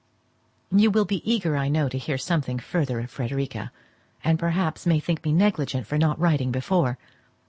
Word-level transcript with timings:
You 0.71 0.89
will 0.89 1.05
be 1.05 1.21
eager, 1.31 1.55
I 1.55 1.67
know, 1.67 1.87
to 1.87 1.97
hear 1.99 2.17
something 2.17 2.57
further 2.57 2.99
of 3.01 3.11
Frederica, 3.11 3.71
and 4.23 4.39
perhaps 4.39 4.87
may 4.87 4.99
think 4.99 5.23
me 5.23 5.31
negligent 5.31 5.85
for 5.85 5.99
not 5.99 6.17
writing 6.17 6.51
before. 6.51 6.97